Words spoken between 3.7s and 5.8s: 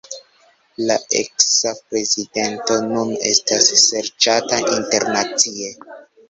serĉata internacie.